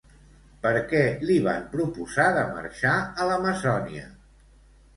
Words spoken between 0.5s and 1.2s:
Per què